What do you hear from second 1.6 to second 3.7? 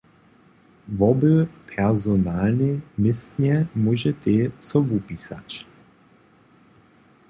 personalnej městnje